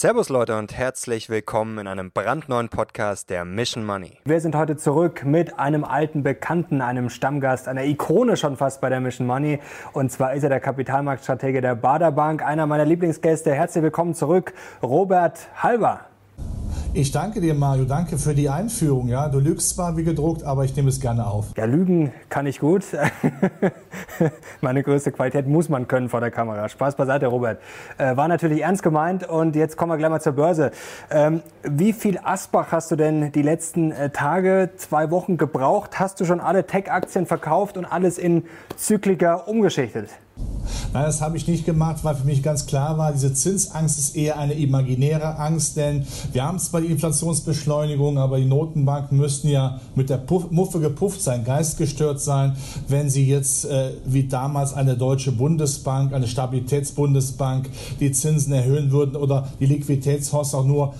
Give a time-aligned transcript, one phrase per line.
[0.00, 4.16] Servus Leute und herzlich willkommen in einem brandneuen Podcast der Mission Money.
[4.24, 8.90] Wir sind heute zurück mit einem alten Bekannten, einem Stammgast, einer Ikone schon fast bei
[8.90, 9.58] der Mission Money.
[9.94, 13.52] Und zwar ist er der Kapitalmarktstratege der Bader Bank, einer meiner Lieblingsgäste.
[13.52, 16.02] Herzlich willkommen zurück, Robert Halber.
[16.98, 17.84] Ich danke dir, Mario.
[17.84, 19.06] Danke für die Einführung.
[19.06, 21.46] Ja, du lügst zwar wie gedruckt, aber ich nehme es gerne auf.
[21.56, 22.84] Ja, lügen kann ich gut.
[24.60, 26.68] Meine größte Qualität muss man können vor der Kamera.
[26.68, 27.60] Spaß beiseite, Robert.
[27.98, 30.72] Äh, war natürlich ernst gemeint und jetzt kommen wir gleich mal zur Börse.
[31.08, 36.00] Ähm, wie viel Asbach hast du denn die letzten äh, Tage, zwei Wochen gebraucht?
[36.00, 38.42] Hast du schon alle Tech-Aktien verkauft und alles in
[38.76, 40.10] Zykliker umgeschichtet?
[40.92, 44.16] Nein, das habe ich nicht gemacht, weil für mich ganz klar war, diese Zinsangst ist
[44.16, 49.80] eher eine imaginäre Angst, denn wir haben zwar die Inflationsbeschleunigung, aber die Notenbanken müssten ja
[49.94, 52.56] mit der Puff, Muffe gepufft sein, geistgestört sein,
[52.88, 57.68] wenn sie jetzt äh, wie damals eine deutsche Bundesbank, eine Stabilitätsbundesbank
[58.00, 60.94] die Zinsen erhöhen würden oder die Liquiditätshosts auch nur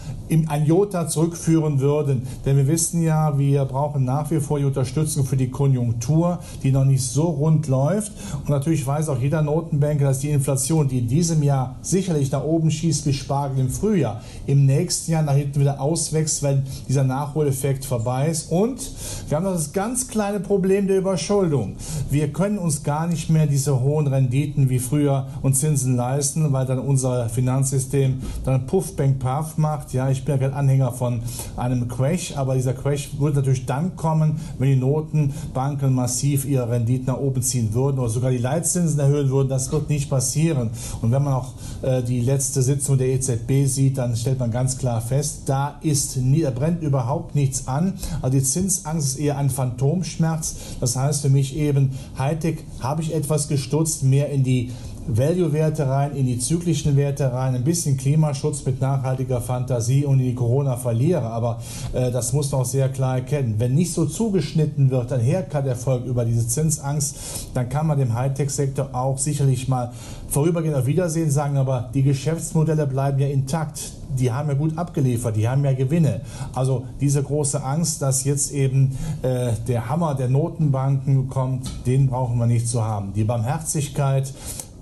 [0.49, 2.23] ein Jota zurückführen würden.
[2.45, 6.73] Denn wir wissen ja, wir brauchen nach wie vor die Unterstützung für die Konjunktur, die
[6.73, 8.13] noch nicht so rund läuft.
[8.35, 12.45] Und natürlich weiß auch jeder Notenbanker, dass die Inflation, die in diesem Jahr sicherlich nach
[12.45, 17.05] oben schießt wie Spargel im Frühjahr, im nächsten Jahr nach hinten wieder auswächst, wenn dieser
[17.05, 18.51] Nachholeffekt vorbei ist.
[18.51, 18.91] Und
[19.29, 21.77] wir haben noch das ganz kleine Problem der Überschuldung.
[22.11, 26.67] Wir können uns gar nicht mehr diese hohen Renditen wie früher und Zinsen leisten, weil
[26.67, 29.93] dann unser Finanzsystem dann Puff, Bank, Puff macht.
[29.93, 31.21] Ja, ich bin ja kein Anhänger von
[31.57, 37.07] einem Crash, aber dieser Crash würde natürlich dann kommen, wenn die Notenbanken massiv ihre Renditen
[37.07, 39.49] nach oben ziehen würden oder sogar die Leitzinsen erhöhen würden.
[39.49, 40.71] Das wird nicht passieren.
[41.03, 41.53] Und wenn man auch
[41.83, 46.17] äh, die letzte Sitzung der EZB sieht, dann stellt man ganz klar fest, da ist
[46.17, 47.95] nie, da brennt überhaupt nichts an.
[48.23, 50.57] Also die Zinsangst ist eher ein Phantomschmerz.
[50.81, 54.71] Das heißt für mich eben, Hightech habe ich etwas gestutzt, mehr in die
[55.09, 60.27] Value-Werte rein, in die zyklischen Werte rein, ein bisschen Klimaschutz mit nachhaltiger Fantasie und in
[60.27, 61.31] die Corona-Verlierer.
[61.31, 61.61] Aber
[61.93, 63.55] äh, das muss man auch sehr klar erkennen.
[63.59, 68.91] Wenn nicht so zugeschnitten wird, ein Haircut-Erfolg über diese Zinsangst, dann kann man dem Hightech-Sektor
[68.93, 69.93] auch sicherlich mal
[70.29, 73.93] vorübergehend auf Wiedersehen sagen, aber die Geschäftsmodelle bleiben ja intakt.
[74.19, 76.23] Die haben ja gut abgeliefert, die haben ja Gewinne.
[76.55, 82.39] Also diese große Angst, dass jetzt eben äh, der Hammer der Notenbanken kommt, den brauchen
[82.39, 83.13] wir nicht zu haben.
[83.13, 84.33] Die Barmherzigkeit,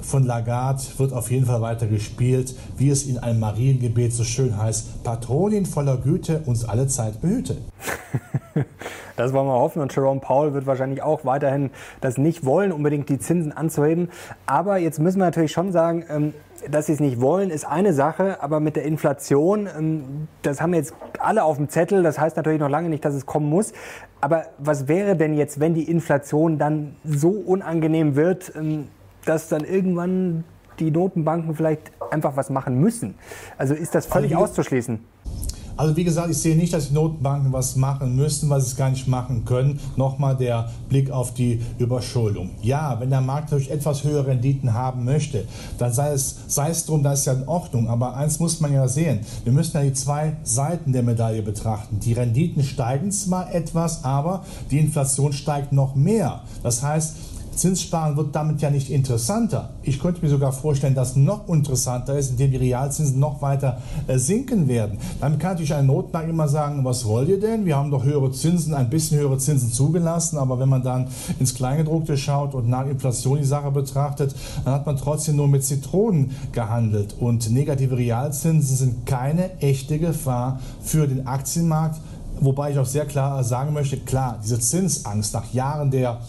[0.07, 4.57] von Lagarde wird auf jeden Fall weiter gespielt, wie es in einem Mariengebet so schön
[4.57, 7.57] heißt, Patronin voller Güte uns alle Zeit behüte.
[9.17, 11.71] Das wollen wir hoffen und Jerome Powell wird wahrscheinlich auch weiterhin
[12.03, 14.11] das nicht wollen, unbedingt die Zinsen anzuheben.
[14.45, 16.35] Aber jetzt müssen wir natürlich schon sagen, ähm,
[16.71, 20.75] dass sie es nicht wollen, ist eine Sache, aber mit der Inflation, ähm, das haben
[20.75, 23.73] jetzt alle auf dem Zettel, das heißt natürlich noch lange nicht, dass es kommen muss.
[24.21, 28.89] Aber was wäre denn jetzt, wenn die Inflation dann so unangenehm wird, ähm,
[29.27, 30.45] dass dann irgendwann
[30.79, 33.15] die Notenbanken vielleicht einfach was machen müssen.
[33.59, 35.01] Also ist das völlig also auszuschließen?
[35.79, 38.77] Also wie gesagt, ich sehe nicht, dass die Notenbanken was machen müssen, weil sie es
[38.77, 39.79] gar nicht machen können.
[39.97, 42.53] Nochmal der Blick auf die Überschuldung.
[42.63, 45.45] Ja, wenn der Markt natürlich etwas höhere Renditen haben möchte,
[45.77, 47.91] dann sei es, sei es drum, das ist ja in Ordnung.
[47.91, 49.21] Aber eins muss man ja sehen.
[49.45, 52.01] Wir müssen ja die zwei Seiten der Medaille betrachten.
[52.01, 56.41] Die Renditen steigen zwar etwas, aber die Inflation steigt noch mehr.
[56.63, 57.17] Das heißt,
[57.57, 59.71] Zinssparen wird damit ja nicht interessanter.
[59.83, 64.19] Ich könnte mir sogar vorstellen, dass noch interessanter ist, indem die Realzinsen noch weiter äh,
[64.19, 64.99] sinken werden.
[65.21, 67.65] Dann kann natürlich ein Notenbank immer sagen, was wollt ihr denn?
[67.65, 71.09] Wir haben doch höhere Zinsen, ein bisschen höhere Zinsen zugelassen, aber wenn man dann
[71.39, 74.35] ins Kleingedruckte schaut und nach Inflation die Sache betrachtet,
[74.65, 77.17] dann hat man trotzdem nur mit Zitronen gehandelt.
[77.19, 82.01] Und negative Realzinsen sind keine echte Gefahr für den Aktienmarkt.
[82.41, 86.21] Wobei ich auch sehr klar sagen möchte, klar, diese Zinsangst nach Jahren der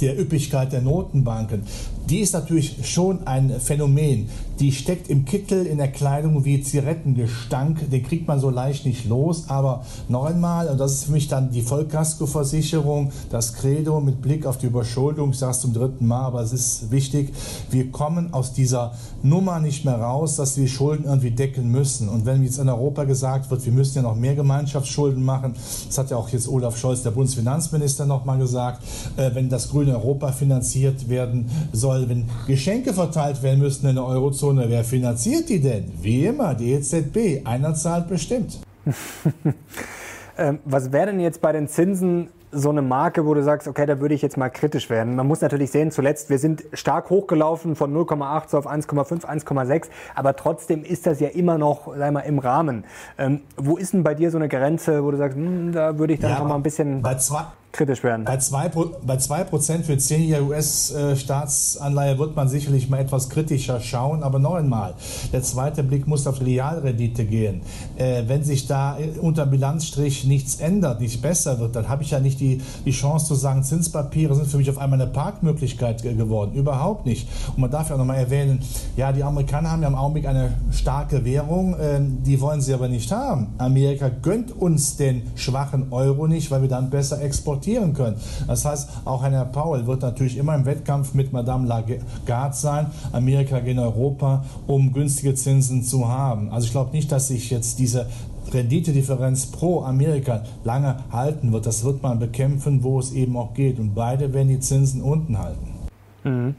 [0.00, 1.62] der Üppigkeit der Notenbanken,
[2.08, 4.28] die ist natürlich schon ein Phänomen.
[4.60, 7.90] Die steckt im Kittel, in der Kleidung wie Zigarettengestank.
[7.90, 9.44] Den kriegt man so leicht nicht los.
[9.48, 14.46] Aber noch einmal, und das ist für mich dann die Vollkaskoversicherung, das Credo mit Blick
[14.46, 15.30] auf die Überschuldung.
[15.30, 17.32] Ich sage es zum dritten Mal, aber es ist wichtig.
[17.70, 22.08] Wir kommen aus dieser Nummer nicht mehr raus, dass wir Schulden irgendwie decken müssen.
[22.08, 25.54] Und wenn jetzt in Europa gesagt wird, wir müssen ja noch mehr Gemeinschaftsschulden machen,
[25.86, 28.82] das hat ja auch jetzt Olaf Scholz, der Bundesfinanzminister, nochmal gesagt,
[29.16, 33.96] äh, wenn das grüne Europa finanziert werden soll, soll, wenn Geschenke verteilt werden müssen in
[33.96, 35.92] der Eurozone, wer finanziert die denn?
[36.00, 37.46] Wie immer, die EZB.
[37.46, 38.60] Einer zahlt bestimmt.
[40.38, 43.86] ähm, was wäre denn jetzt bei den Zinsen so eine Marke, wo du sagst, okay,
[43.86, 45.16] da würde ich jetzt mal kritisch werden.
[45.16, 49.86] Man muss natürlich sehen, zuletzt, wir sind stark hochgelaufen von 0,8 so auf 1,5, 1,6,
[50.14, 52.84] aber trotzdem ist das ja immer noch, sag mal, im Rahmen.
[53.16, 56.12] Ähm, wo ist denn bei dir so eine Grenze, wo du sagst, hm, da würde
[56.12, 57.00] ich dann ja, noch mal ein bisschen...
[57.00, 58.24] Bei zwei, kritisch werden.
[58.26, 59.44] Bei 2%, bei 2
[59.82, 64.94] für 10 Jahre US-Staatsanleihe wird man sicherlich mal etwas kritischer schauen, aber noch einmal,
[65.32, 67.62] der zweite Blick muss auf Realrendite gehen.
[67.96, 72.20] Äh, wenn sich da unter Bilanzstrich nichts ändert, nicht besser wird, dann habe ich ja
[72.20, 76.52] nicht die, die Chance zu sagen, Zinspapiere sind für mich auf einmal eine Parkmöglichkeit geworden.
[76.52, 77.26] Überhaupt nicht.
[77.48, 78.60] Und man darf ja noch mal erwähnen,
[78.96, 82.88] ja, die Amerikaner haben ja im Augenblick eine starke Währung, äh, die wollen sie aber
[82.88, 83.54] nicht haben.
[83.56, 87.61] Amerika gönnt uns den schwachen Euro nicht, weil wir dann besser exportieren
[87.94, 88.16] können.
[88.46, 93.60] Das heißt, auch Herr Powell wird natürlich immer im Wettkampf mit Madame Lagarde sein, Amerika
[93.60, 96.50] gegen Europa, um günstige Zinsen zu haben.
[96.50, 98.06] Also ich glaube nicht, dass sich jetzt diese
[98.52, 101.66] Renditedifferenz pro Amerika lange halten wird.
[101.66, 103.78] Das wird man bekämpfen, wo es eben auch geht.
[103.78, 105.71] Und beide werden die Zinsen unten halten.
[106.24, 106.54] Mhm.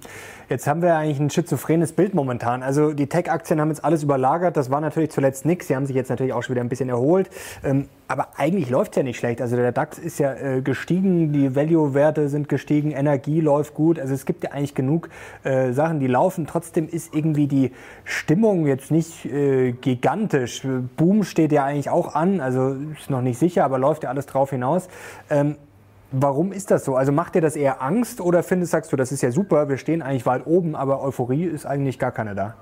[0.50, 2.64] Jetzt haben wir eigentlich ein schizophrenes Bild momentan.
[2.64, 4.58] Also die Tech-Aktien haben jetzt alles überlagert.
[4.58, 5.68] Das war natürlich zuletzt nichts.
[5.68, 7.30] Sie haben sich jetzt natürlich auch schon wieder ein bisschen erholt.
[7.64, 9.42] Ähm, aber eigentlich läuft es ja nicht schlecht.
[9.42, 13.98] Also der DAX ist ja äh, gestiegen, die Value-Werte sind gestiegen, Energie läuft gut.
[14.00, 15.10] Also es gibt ja eigentlich genug
[15.44, 16.46] äh, Sachen, die laufen.
[16.46, 17.72] Trotzdem ist irgendwie die
[18.04, 20.68] Stimmung jetzt nicht äh, gigantisch.
[20.98, 22.42] Boom steht ja eigentlich auch an.
[22.42, 24.90] Also ist noch nicht sicher, aber läuft ja alles drauf hinaus.
[26.16, 26.96] Warum ist das so?
[26.96, 29.78] Also macht dir das eher Angst oder findest, sagst du, das ist ja super, wir
[29.78, 32.54] stehen eigentlich weit oben, aber Euphorie ist eigentlich gar keine da?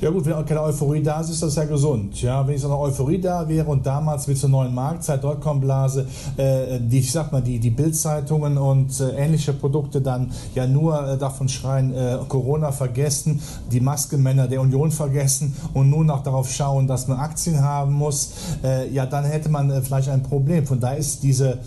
[0.00, 2.20] Ja gut, wenn auch keine Euphorie da ist, ist das ja gesund.
[2.20, 6.08] Ja, wenn ich so eine Euphorie da wäre und damals mit zur neuen Marktzeit, Dotcom-Blase,
[6.38, 11.06] äh, die, ich sag mal, die, die Bildzeitungen und äh, ähnliche Produkte dann ja nur
[11.06, 16.50] äh, davon schreien, äh, Corona vergessen, die Maskenmänner der Union vergessen und nur noch darauf
[16.50, 18.32] schauen, dass man Aktien haben muss,
[18.64, 20.66] äh, ja, dann hätte man äh, vielleicht ein Problem.
[20.66, 21.60] Von daher ist diese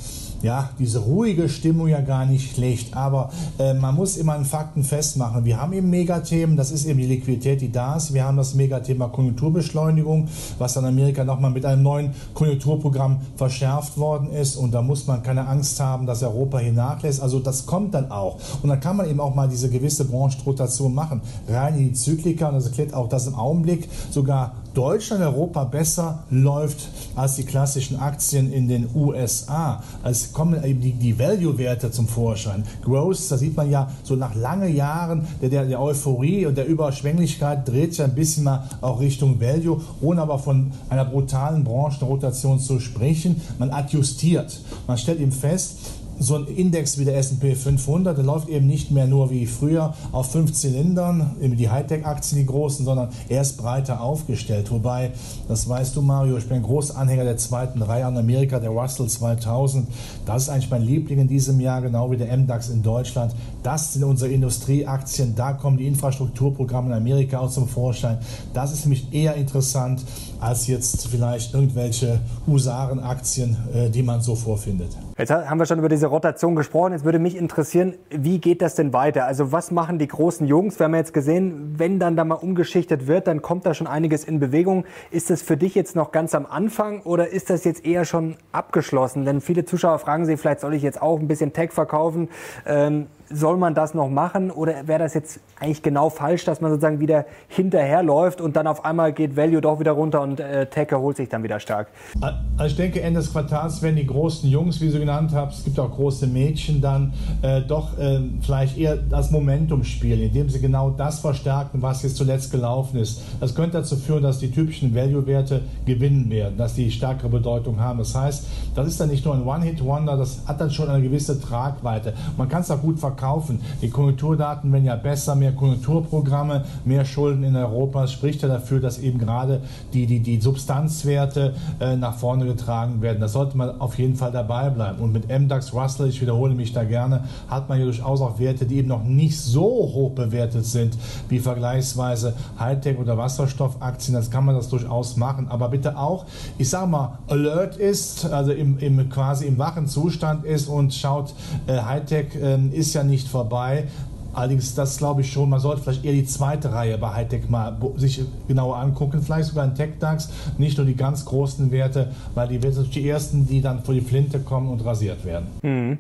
[0.44, 2.96] ja, diese ruhige Stimmung ja gar nicht schlecht.
[2.96, 5.46] Aber äh, man muss immer an Fakten festmachen.
[5.46, 8.14] Wir haben eben Megathemen, das ist eben die Liquidität, die da ist.
[8.14, 10.28] Wir haben das Megathema Konjunkturbeschleunigung,
[10.60, 14.58] was in Amerika nochmal mit einem neuen Konjunkturprogramm verschärft worden ist.
[14.58, 17.22] Und da muss man keine Angst haben, dass Europa hier nachlässt.
[17.22, 18.38] Also das kommt dann auch.
[18.62, 21.22] Und dann kann man eben auch mal diese gewisse Branchenrotation machen.
[21.48, 22.50] Rein in die Zyklika.
[22.50, 28.00] Und das erklärt auch, dass im Augenblick sogar Deutschland, Europa besser läuft als die klassischen
[28.00, 29.84] Aktien in den USA.
[30.02, 32.64] Also kommen eben die, die Value-Werte zum Vorschein.
[32.84, 36.66] Growth, da sieht man ja so nach langen Jahren der, der, der Euphorie und der
[36.66, 42.60] Überschwänglichkeit dreht sich ein bisschen mal auch Richtung Value, ohne aber von einer brutalen Branchenrotation
[42.60, 43.42] zu sprechen.
[43.60, 44.60] Man adjustiert.
[44.88, 45.78] Man stellt eben fest,
[46.24, 49.94] so ein Index wie der S&P 500, der läuft eben nicht mehr nur wie früher
[50.12, 54.72] auf fünf Zylindern, eben die Hightech-Aktien, die großen, sondern er ist breiter aufgestellt.
[54.72, 55.12] Wobei,
[55.48, 58.70] das weißt du Mario, ich bin ein großer Anhänger der zweiten Reihe in Amerika, der
[58.70, 59.88] Russell 2000.
[60.26, 63.36] Das ist eigentlich mein Liebling in diesem Jahr, genau wie der MDAX in Deutschland.
[63.62, 68.18] Das sind unsere Industrieaktien, da kommen die Infrastrukturprogramme in Amerika auch zum Vorschein.
[68.54, 70.04] Das ist nämlich eher interessant
[70.40, 74.90] als jetzt vielleicht irgendwelche Husarenaktien, äh, die man so vorfindet.
[75.24, 76.92] Jetzt haben wir schon über diese Rotation gesprochen.
[76.92, 79.26] Jetzt würde mich interessieren, wie geht das denn weiter?
[79.26, 80.80] Also was machen die großen Jungs?
[80.80, 84.26] Wir haben jetzt gesehen, wenn dann da mal umgeschichtet wird, dann kommt da schon einiges
[84.26, 84.84] in Bewegung.
[85.12, 88.36] Ist das für dich jetzt noch ganz am Anfang oder ist das jetzt eher schon
[88.52, 89.24] abgeschlossen?
[89.24, 92.28] Denn viele Zuschauer fragen sich, vielleicht soll ich jetzt auch ein bisschen Tech verkaufen.
[92.66, 96.72] Ähm, soll man das noch machen oder wäre das jetzt eigentlich genau falsch, dass man
[96.72, 100.92] sozusagen wieder hinterherläuft und dann auf einmal geht Value doch wieder runter und äh, Tech
[100.92, 101.88] erholt sich dann wieder stark?
[102.22, 105.64] Also ich denke, Ende des Quartals werden die großen Jungs, wie du genannt hast, es
[105.66, 110.60] gibt auch große Mädchen, dann äh, doch äh, vielleicht eher das Momentum spielen, indem sie
[110.60, 113.22] genau das verstärken, was jetzt zuletzt gelaufen ist.
[113.40, 118.00] Das könnte dazu führen, dass die typischen Value-Werte gewinnen werden, dass die stärkere Bedeutung haben.
[118.00, 121.40] Das heißt, das ist dann nicht nur ein One-Hit-Wonder, das hat dann schon eine gewisse
[121.40, 122.14] Tragweite.
[122.38, 123.62] Man kann es auch gut verkaufen verkaufen.
[123.82, 128.02] Die Konjunkturdaten werden ja besser, mehr Konjunkturprogramme, mehr Schulden in Europa.
[128.02, 129.62] Das spricht ja dafür, dass eben gerade
[129.94, 133.22] die, die, die Substanzwerte äh, nach vorne getragen werden.
[133.22, 135.00] Da sollte man auf jeden Fall dabei bleiben.
[135.00, 138.66] Und mit MDAX Russell, ich wiederhole mich da gerne, hat man ja durchaus auch Werte,
[138.66, 140.98] die eben noch nicht so hoch bewertet sind
[141.30, 144.16] wie vergleichsweise Hightech- oder Wasserstoffaktien.
[144.16, 145.48] Das kann man das durchaus machen.
[145.48, 146.26] Aber bitte auch,
[146.58, 151.34] ich sage mal, alert ist, also im, im, quasi im wachen Zustand ist und schaut,
[151.68, 153.86] äh, Hightech äh, ist ja nicht vorbei.
[154.34, 157.78] Allerdings, das glaube ich schon, man sollte vielleicht eher die zweite Reihe bei Hightech mal
[157.98, 159.22] sich genauer angucken.
[159.22, 163.08] Vielleicht sogar ein TechDAX, nicht nur die ganz großen Werte, weil die Werte sind die
[163.08, 165.48] ersten, die dann vor die Flinte kommen und rasiert werden.
[165.62, 166.00] Mhm.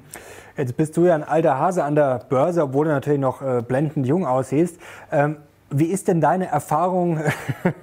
[0.58, 3.62] Jetzt bist du ja ein alter Hase an der Börse, obwohl du natürlich noch äh,
[3.67, 4.77] blendend jung aussiehst.
[5.12, 5.38] Ähm,
[5.70, 7.20] wie ist denn deine Erfahrung?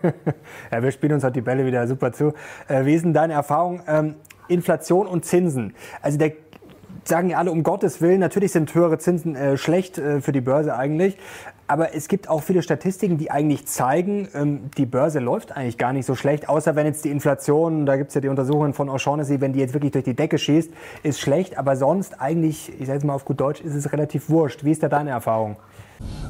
[0.73, 2.33] ja, wir spielen uns halt die Bälle wieder super zu.
[2.69, 3.83] Äh, wie ist denn deine Erfahrung?
[3.89, 4.15] Ähm,
[4.49, 5.75] Inflation und Zinsen.
[6.03, 6.33] Also der
[7.05, 10.41] sagen ja alle um Gottes Willen, natürlich sind höhere Zinsen äh, schlecht äh, für die
[10.41, 11.17] Börse eigentlich.
[11.67, 15.93] Aber es gibt auch viele Statistiken, die eigentlich zeigen, ähm, die Börse läuft eigentlich gar
[15.93, 18.91] nicht so schlecht, außer wenn jetzt die Inflation, da gibt es ja die Untersuchungen von
[18.91, 20.73] O'Shaughnessy, wenn die jetzt wirklich durch die Decke schießt,
[21.05, 21.59] ist schlecht.
[21.59, 24.65] Aber sonst eigentlich, ich sage jetzt mal auf gut Deutsch, ist es relativ wurscht.
[24.65, 25.57] Wie ist da deine Erfahrung?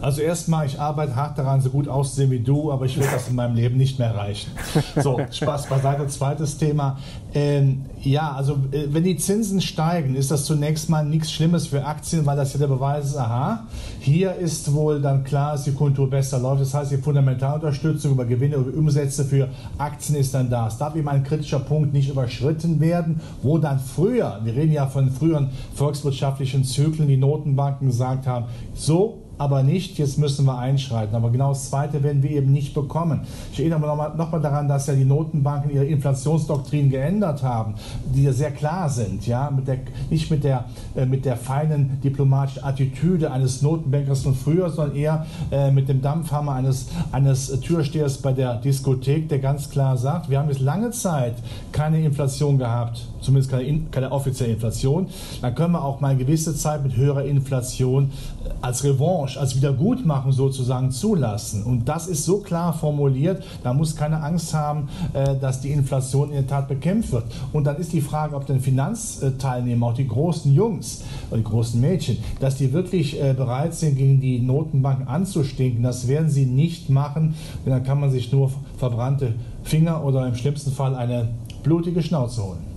[0.01, 3.29] Also erstmal, ich arbeite hart daran, so gut auszusehen wie du, aber ich will das
[3.29, 4.51] in meinem Leben nicht mehr erreichen.
[4.97, 6.07] So, Spaß beiseite.
[6.07, 6.99] Zweites Thema.
[7.35, 11.85] Ähm, ja, also äh, wenn die Zinsen steigen, ist das zunächst mal nichts Schlimmes für
[11.85, 13.67] Aktien, weil das ja der Beweis ist, aha,
[14.01, 16.63] hier ist wohl dann klar, dass die Kultur besser läuft.
[16.63, 20.69] Das heißt, die Fundamentalunterstützung über Gewinne, über Umsätze für Aktien ist dann da.
[20.69, 24.87] Es darf eben ein kritischer Punkt nicht überschritten werden, wo dann früher, wir reden ja
[24.87, 31.17] von früheren volkswirtschaftlichen Zyklen, die Notenbanken gesagt haben, so aber nicht, jetzt müssen wir einschreiten.
[31.17, 33.23] Aber genau das Zweite werden wir eben nicht bekommen.
[33.55, 38.25] Ich erinnere nochmal noch mal daran, dass ja die Notenbanken ihre Inflationsdoktrin geändert haben, die
[38.25, 39.79] ja sehr klar sind, ja, mit der,
[40.11, 45.27] nicht mit der, äh, mit der feinen diplomatischen Attitüde eines Notenbankers von früher, sondern eher
[45.51, 50.39] äh, mit dem Dampfhammer eines, eines Türstehers bei der Diskothek, der ganz klar sagt, wir
[50.39, 51.37] haben jetzt lange Zeit
[51.73, 55.09] keine Inflation gehabt, zumindest keine, keine offizielle Inflation.
[55.41, 58.11] Dann können wir auch mal eine gewisse Zeit mit höherer Inflation
[58.45, 61.63] äh, als Revanche als Wiedergutmachung sozusagen zulassen.
[61.65, 66.31] Und das ist so klar formuliert, da muss keine Angst haben, äh, dass die Inflation
[66.31, 67.25] in der Tat bekämpft wird.
[67.53, 71.81] Und dann ist die Frage, ob denn Finanzteilnehmer, auch die großen Jungs oder die großen
[71.81, 75.83] Mädchen, dass die wirklich äh, bereit sind, gegen die Notenbanken anzustinken.
[75.83, 77.35] Das werden sie nicht machen,
[77.65, 81.29] denn dann kann man sich nur verbrannte Finger oder im schlimmsten Fall eine
[81.63, 82.70] blutige Schnauze holen.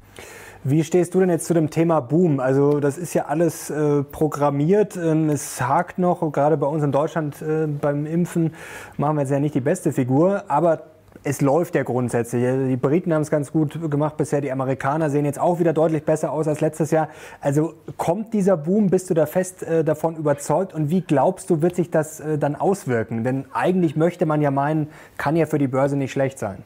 [0.66, 2.40] Wie stehst du denn jetzt zu dem Thema Boom?
[2.40, 4.96] Also das ist ja alles äh, programmiert.
[4.96, 8.54] Ähm, es hakt noch, gerade bei uns in Deutschland äh, beim Impfen
[8.96, 10.84] machen wir jetzt ja nicht die beste Figur, aber
[11.26, 12.46] es läuft ja grundsätzlich.
[12.70, 14.40] Die Briten haben es ganz gut gemacht bisher.
[14.40, 17.10] Die Amerikaner sehen jetzt auch wieder deutlich besser aus als letztes Jahr.
[17.42, 18.90] Also kommt dieser Boom?
[18.90, 20.74] Bist du da fest äh, davon überzeugt?
[20.74, 23.26] Und wie glaubst du, wird sich das äh, dann auswirken?
[23.26, 26.64] Denn eigentlich möchte man ja meinen, kann ja für die Börse nicht schlecht sein.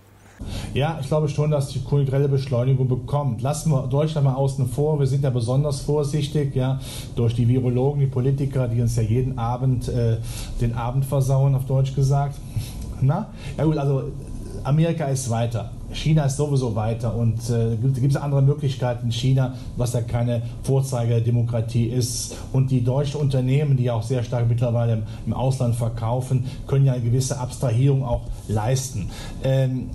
[0.74, 3.41] Ja, ich glaube schon, dass die kulturelle Beschleunigung bekommt.
[3.41, 5.00] Lassen wir Deutschland mal außen vor.
[5.00, 6.79] Wir sind ja besonders vorsichtig, ja,
[7.15, 10.17] durch die Virologen, die Politiker, die uns ja jeden Abend äh,
[10.62, 12.36] den Abend versauen, auf Deutsch gesagt.
[13.01, 13.29] Na?
[13.58, 14.03] Ja gut, also
[14.63, 15.72] Amerika ist weiter.
[15.98, 20.44] China ist sowieso weiter und äh, gibt es andere Möglichkeiten in China, was ja keine
[20.63, 22.36] Vorzeigedemokratie ist.
[22.54, 26.94] Und die deutschen Unternehmen, die auch sehr stark mittlerweile im, im Ausland verkaufen, können ja
[26.94, 29.10] eine gewisse Abstrahierung auch leisten.
[29.44, 29.89] Ähm,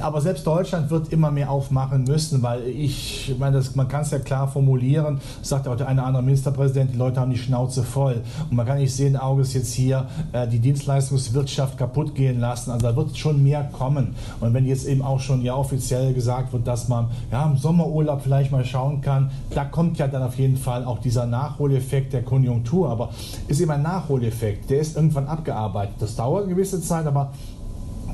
[0.00, 4.10] aber selbst Deutschland wird immer mehr aufmachen müssen, weil ich, meine, das, man kann es
[4.10, 7.82] ja klar formulieren, sagt auch der eine oder andere Ministerpräsident, die Leute haben die Schnauze
[7.82, 8.22] voll.
[8.50, 12.70] Und man kann nicht sehen Auges jetzt hier äh, die Dienstleistungswirtschaft kaputt gehen lassen.
[12.70, 14.14] Also da wird schon mehr kommen.
[14.40, 18.22] Und wenn jetzt eben auch schon ja offiziell gesagt wird, dass man ja im Sommerurlaub
[18.22, 22.22] vielleicht mal schauen kann, da kommt ja dann auf jeden Fall auch dieser Nachholeffekt der
[22.22, 22.90] Konjunktur.
[22.90, 23.10] Aber
[23.48, 25.94] ist eben ein Nachholeffekt, der ist irgendwann abgearbeitet.
[26.00, 27.32] Das dauert eine gewisse Zeit, aber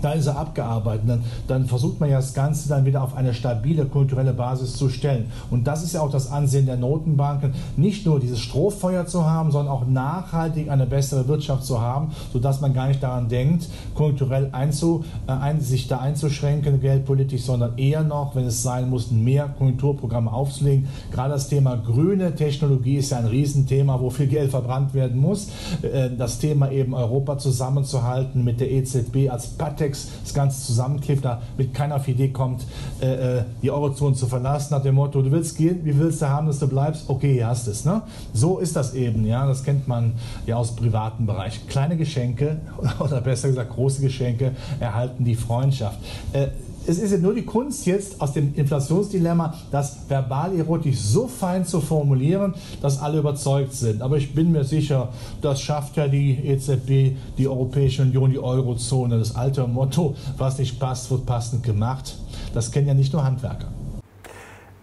[0.02, 1.09] da ist er abgearbeitet.
[1.09, 4.88] Dann, dann, versucht man ja das Ganze dann wieder auf eine stabile kulturelle Basis zu
[4.88, 5.26] stellen.
[5.50, 9.50] Und das ist ja auch das Ansehen der Notenbanken, nicht nur dieses Strohfeuer zu haben,
[9.50, 14.50] sondern auch nachhaltig eine bessere Wirtschaft zu haben, sodass man gar nicht daran denkt, konjunkturell
[14.52, 19.49] einzu, äh, ein, sich da einzuschränken, geldpolitisch, sondern eher noch, wenn es sein muss, mehr
[19.49, 20.88] Konjunkturprogramme aufzulegen.
[21.11, 25.49] Gerade das Thema grüne Technologie ist ja ein Riesenthema, wo viel Geld verbrannt werden muss.
[25.83, 31.25] Äh, das Thema eben Europa zusammenzuhalten mit der EZB als Patent Kontext das Ganze zusammenklebt,
[31.25, 32.64] damit keiner auf die Idee kommt,
[33.00, 36.28] äh, äh, die Eurozone zu verlassen, nach dem Motto, du willst gehen, wie willst du
[36.28, 37.09] haben, dass du bleibst?
[37.09, 37.85] Okay, hier hast es.
[37.85, 38.02] Ne?
[38.33, 40.14] So ist das eben, ja, das kennt man
[40.47, 41.66] ja aus privaten Bereich.
[41.68, 42.61] Kleine Geschenke,
[42.99, 45.99] oder besser gesagt große Geschenke, erhalten die Freundschaft.
[46.33, 46.49] Äh,
[46.87, 51.80] es ist ja nur die Kunst jetzt aus dem Inflationsdilemma, das verbal-erotisch so fein zu
[51.80, 54.02] formulieren, dass alle überzeugt sind.
[54.02, 55.11] Aber ich bin mir sicher,
[55.42, 59.18] das schafft ja die EZB, die Europäische Union, die Eurozone.
[59.18, 62.16] Das alte Motto, was nicht passt, wird passend gemacht.
[62.54, 63.68] Das kennen ja nicht nur Handwerker.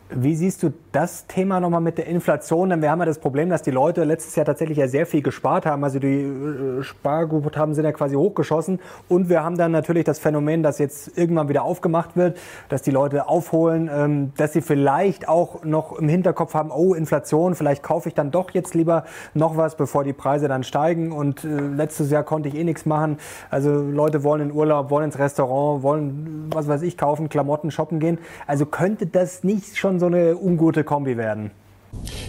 [0.10, 2.70] Wie siehst du das Thema nochmal mit der Inflation?
[2.70, 5.24] Denn wir haben ja das Problem, dass die Leute letztes Jahr tatsächlich ja sehr viel
[5.24, 5.84] gespart haben.
[5.84, 8.80] Also die äh, Sparguthaben sind ja quasi hochgeschossen.
[9.10, 12.38] Und wir haben dann natürlich das Phänomen, dass jetzt irgendwann wieder aufgemacht wird,
[12.70, 17.56] dass die Leute aufholen, ähm, dass sie vielleicht auch noch im Hinterkopf haben, oh, Inflation,
[17.56, 21.14] vielleicht kaufe ich dann doch jetzt lieber noch was, bevor die Preise dann steigen.
[21.14, 23.18] Und äh, letztes Jahr konnte ich eh nichts machen.
[23.50, 28.00] Also Leute wollen in Urlaub, wollen ins Restaurant, wollen, was weiß ich, kaufen, Klamotten, shoppen
[28.00, 28.20] gehen.
[28.46, 31.52] Also könnte das nicht schon so eine ungute Kombi werden.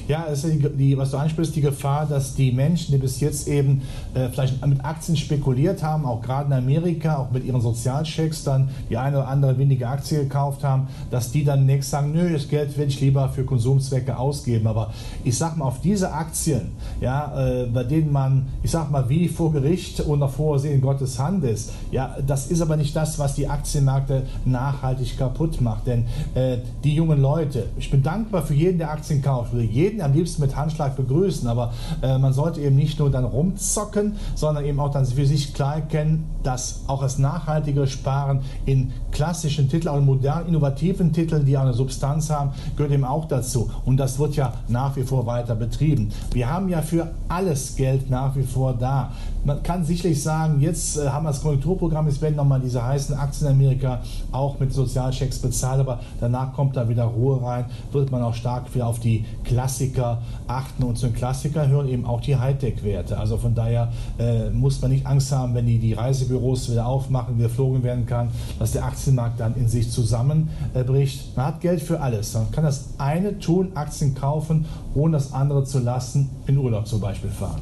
[0.08, 3.48] Ja, ist die, die, was du ansprichst, die Gefahr, dass die Menschen, die bis jetzt
[3.48, 3.82] eben
[4.14, 8.68] äh, vielleicht mit Aktien spekuliert haben, auch gerade in Amerika, auch mit ihren Sozialchecks dann
[8.88, 12.48] die eine oder andere windige Aktie gekauft haben, dass die dann nächst sagen, nö, das
[12.48, 14.66] Geld will ich lieber für Konsumzwecke ausgeben.
[14.66, 14.92] Aber
[15.24, 19.28] ich sag mal, auf diese Aktien, ja, äh, bei denen man, ich sag mal, wie
[19.28, 23.48] vor Gericht unter Vorsehen Gottes Hand ist, ja, das ist aber nicht das, was die
[23.48, 25.86] Aktienmärkte nachhaltig kaputt macht.
[25.86, 26.04] Denn
[26.34, 30.12] äh, die jungen Leute, ich bin dankbar für jeden, der Aktien kauft, würde jeden am
[30.12, 31.72] liebsten mit Handschlag begrüßen, aber
[32.02, 35.76] äh, man sollte eben nicht nur dann rumzocken, sondern eben auch dann für sich klar
[35.76, 41.56] erkennen, dass auch das nachhaltige Sparen in klassischen Titeln, auch in modernen, innovativen Titeln, die
[41.56, 43.70] eine Substanz haben, gehört eben auch dazu.
[43.84, 46.10] Und das wird ja nach wie vor weiter betrieben.
[46.32, 49.12] Wir haben ja für alles Geld nach wie vor da.
[49.46, 53.14] Man kann sicherlich sagen, jetzt äh, haben wir das Konjunkturprogramm, jetzt werden nochmal diese heißen
[53.14, 58.10] Aktien in Amerika auch mit Sozialchecks bezahlt, aber danach kommt da wieder Ruhe rein, wird
[58.10, 62.20] man auch stark wieder auf die Klassiker achten und zu den Klassikern hören eben auch
[62.20, 63.16] die Hightech-Werte.
[63.16, 67.38] Also von daher äh, muss man nicht Angst haben, wenn die, die Reisebüros wieder aufmachen,
[67.38, 71.36] wieder geflogen werden kann, dass der Aktienmarkt dann in sich zusammenbricht.
[71.36, 72.34] Man hat Geld für alles.
[72.34, 74.64] Man kann das eine tun, Aktien kaufen,
[74.96, 77.60] ohne das andere zu lassen, in Urlaub zum Beispiel fahren.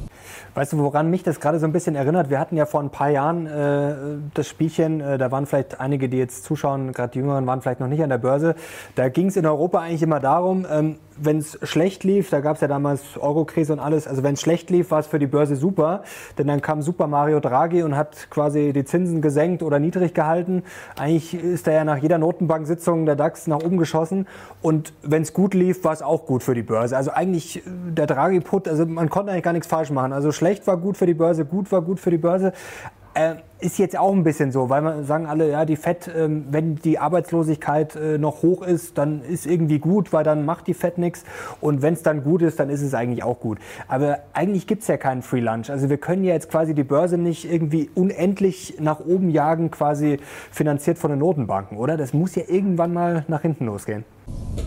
[0.55, 2.29] Weißt du, woran mich das gerade so ein bisschen erinnert?
[2.29, 3.93] Wir hatten ja vor ein paar Jahren äh,
[4.33, 7.81] das Spielchen, äh, da waren vielleicht einige, die jetzt zuschauen, gerade die Jüngeren waren vielleicht
[7.81, 8.55] noch nicht an der Börse.
[8.95, 12.55] Da ging es in Europa eigentlich immer darum, ähm, wenn es schlecht lief, da gab
[12.55, 15.27] es ja damals Eurokrise und alles, also wenn es schlecht lief, war es für die
[15.27, 16.03] Börse super,
[16.37, 20.63] denn dann kam Super Mario Draghi und hat quasi die Zinsen gesenkt oder niedrig gehalten.
[20.97, 24.27] Eigentlich ist da ja nach jeder Notenbank-Sitzung der DAX nach oben geschossen
[24.61, 26.97] und wenn es gut lief, war es auch gut für die Börse.
[26.97, 30.13] Also eigentlich äh, der Draghi-Put, also man konnte eigentlich gar nichts falsch machen.
[30.13, 32.53] Also schlecht war gut für die Börse, gut war gut für die Börse.
[33.13, 36.29] Äh, ist jetzt auch ein bisschen so, weil man sagen alle, ja, die FED, äh,
[36.49, 40.73] wenn die Arbeitslosigkeit äh, noch hoch ist, dann ist irgendwie gut, weil dann macht die
[40.73, 41.23] FED nichts.
[41.61, 43.59] Und wenn es dann gut ist, dann ist es eigentlich auch gut.
[43.87, 45.69] Aber eigentlich gibt es ja keinen Free Lunch.
[45.69, 50.19] Also wir können ja jetzt quasi die Börse nicht irgendwie unendlich nach oben jagen, quasi
[50.51, 51.97] finanziert von den Notenbanken, oder?
[51.97, 54.05] Das muss ja irgendwann mal nach hinten losgehen.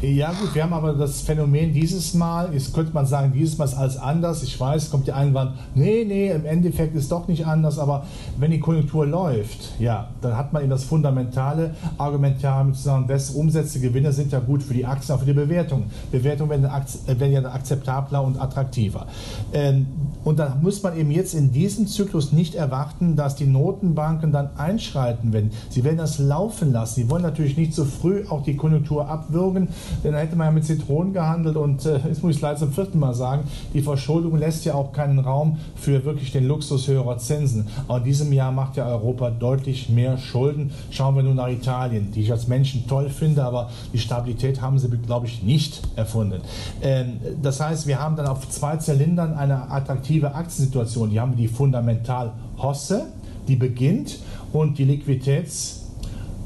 [0.01, 3.65] Ja gut, wir haben aber das Phänomen dieses Mal, jetzt könnte man sagen, dieses Mal
[3.65, 4.45] ist alles anders.
[4.45, 8.53] Ich weiß, kommt der Einwand, nee, nee, im Endeffekt ist doch nicht anders, aber wenn
[8.53, 13.39] die Konjunktur läuft, ja, dann hat man eben das fundamentale Argument, ja, mit sagen, bessere
[13.39, 15.85] Umsätze, Gewinne sind ja gut für die Aktien, auch für die Bewertung.
[16.13, 16.65] Bewertungen werden,
[17.07, 19.07] äh, werden ja akzeptabler und attraktiver.
[19.53, 19.87] Ähm,
[20.29, 24.51] und da muss man eben jetzt in diesem Zyklus nicht erwarten, dass die Notenbanken dann
[24.59, 25.53] einschreiten werden.
[25.71, 26.97] Sie werden das laufen lassen.
[26.97, 29.69] Sie wollen natürlich nicht so früh auch die Konjunktur abwürgen,
[30.05, 32.59] denn da hätte man ja mit Zitronen gehandelt und äh, jetzt muss ich es leider
[32.59, 36.87] zum vierten Mal sagen, die Verschuldung lässt ja auch keinen Raum für wirklich den Luxus
[36.89, 37.67] höherer Zinsen.
[37.87, 40.73] Aber in diesem Jahr macht ja Europa deutlich mehr Schulden.
[40.91, 44.79] Schauen wir nun nach Italien, die ich als Menschen toll finde, aber die Stabilität haben
[44.79, 46.43] sie, glaube ich, nicht erfunden.
[46.83, 51.11] Ähm, das heißt, wir haben dann auf zwei Zylindern eine attraktive Aktiensituation.
[51.11, 53.07] Die haben die fundamental Hosse,
[53.47, 54.19] die beginnt
[54.53, 55.87] und die Liquiditäts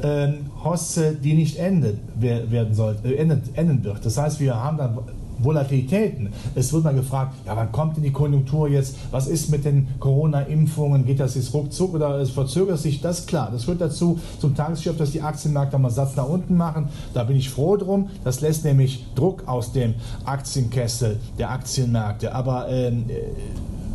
[0.03, 4.05] ähm, Hosse, die nicht enden werden soll, äh, enden wird.
[4.05, 4.99] Das heißt, wir haben dann
[5.45, 6.29] Volatilitäten.
[6.55, 8.97] Es wird mal gefragt, ja, wann kommt denn die Konjunktur jetzt?
[9.11, 11.05] Was ist mit den Corona-Impfungen?
[11.05, 13.01] Geht das jetzt ruckzuck oder es verzögert sich?
[13.01, 13.51] Das ist klar.
[13.53, 16.89] Das führt dazu zum Tagesgeschäft, dass die Aktienmärkte mal Satz nach unten machen.
[17.15, 18.09] Da bin ich froh drum.
[18.25, 22.35] Das lässt nämlich Druck aus dem Aktienkessel der Aktienmärkte.
[22.35, 23.15] Aber ähm, äh,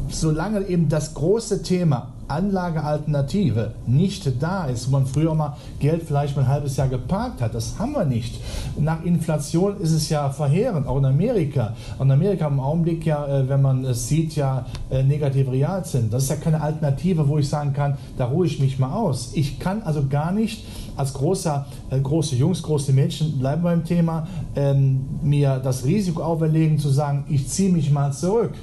[0.10, 6.36] solange eben das große Thema Anlagealternative nicht da ist, wo man früher mal Geld vielleicht
[6.36, 7.56] mal ein halbes Jahr geparkt hat.
[7.56, 8.40] Das haben wir nicht.
[8.78, 11.76] Nach Inflation ist es ja verheerend, auch in Amerika.
[12.00, 16.10] in Amerika im Augenblick ja, äh, wenn man es sieht, ja äh, negative Realzinsen.
[16.10, 19.32] Das ist ja keine Alternative, wo ich sagen kann, da ruhe ich mich mal aus.
[19.34, 20.64] Ich kann also gar nicht
[20.98, 26.80] als großer, äh, große Jungs, große Mädchen, bleiben beim Thema, ähm, mir das Risiko auferlegen
[26.80, 28.54] zu sagen, ich ziehe mich mal zurück.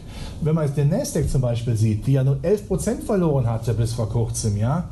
[0.40, 3.94] Wenn man jetzt den Nasdaq zum Beispiel sieht, die ja nur 11% verloren hatte bis
[3.94, 4.88] vor kurzem, ja,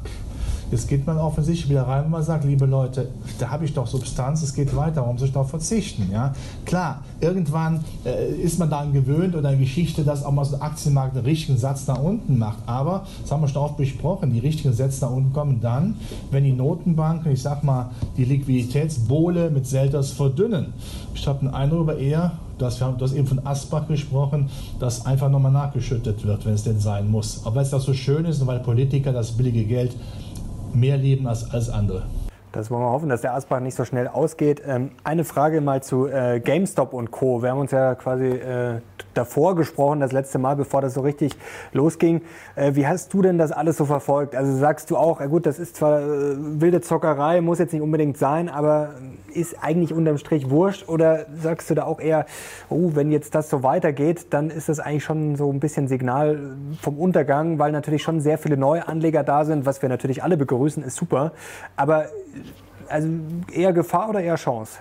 [0.72, 3.08] Jetzt geht man offensichtlich wieder rein und man sagt, liebe Leute,
[3.38, 6.08] da habe ich doch Substanz, es geht weiter, warum soll ich darauf verzichten?
[6.10, 6.34] Ja?
[6.64, 10.62] Klar, irgendwann äh, ist man daran gewöhnt oder eine Geschichte, dass auch mal so ein
[10.62, 12.56] Aktienmarkt einen richtigen Satz nach unten macht.
[12.64, 15.96] Aber, das haben wir schon oft besprochen, die richtigen Sätze nach unten kommen dann,
[16.30, 20.72] wenn die Notenbanken, ich sag mal, die Liquiditätsbohle mit Selters verdünnen.
[21.14, 25.04] Ich habe den Eindruck aber eher, dass wir haben das eben von Asbach gesprochen, dass
[25.04, 27.42] einfach nochmal nachgeschüttet wird, wenn es denn sein muss.
[27.44, 29.94] Aber weil es das so schön ist und weil Politiker das billige Geld
[30.74, 32.04] mehr leben als alles andere.
[32.52, 34.62] Das wollen wir hoffen, dass der Asbach nicht so schnell ausgeht.
[34.66, 37.42] Ähm, eine Frage mal zu äh, GameStop und Co.
[37.42, 38.80] Wir haben uns ja quasi äh,
[39.14, 41.32] davor gesprochen, das letzte Mal, bevor das so richtig
[41.72, 42.22] losging.
[42.56, 44.34] Äh, wie hast du denn das alles so verfolgt?
[44.34, 48.18] Also sagst du auch, gut, das ist zwar äh, wilde Zockerei, muss jetzt nicht unbedingt
[48.18, 48.94] sein, aber
[49.34, 50.88] ist eigentlich unterm Strich wurscht?
[50.88, 52.26] Oder sagst du da auch eher,
[52.68, 56.56] oh, wenn jetzt das so weitergeht, dann ist das eigentlich schon so ein bisschen Signal
[56.80, 60.36] vom Untergang, weil natürlich schon sehr viele neue Anleger da sind, was wir natürlich alle
[60.36, 61.32] begrüßen, ist super.
[61.76, 62.06] Aber
[62.88, 63.08] also
[63.52, 64.78] eher Gefahr oder eher Chance?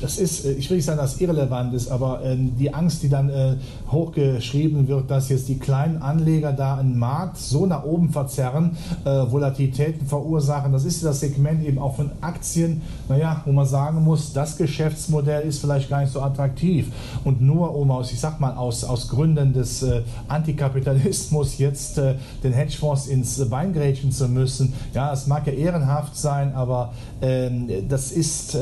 [0.00, 3.08] Das ist, äh, ich will nicht sagen, dass irrelevant ist, aber äh, die Angst, die
[3.08, 3.56] dann äh,
[3.90, 9.08] hochgeschrieben wird, dass jetzt die kleinen Anleger da einen Markt so nach oben verzerren, äh,
[9.08, 14.32] Volatilitäten verursachen, das ist das Segment eben auch von Aktien, naja, wo man sagen muss,
[14.32, 16.92] das Geschäftsmodell ist vielleicht gar nicht so attraktiv.
[17.24, 19.84] Und nur um aus, ich sag mal, aus, aus Gründen des
[20.28, 26.54] Antikapitalismus jetzt den Hedgefonds ins Bein grätschen zu müssen, ja, es mag ja ehrenhaft sein,
[26.54, 28.56] aber ähm, das ist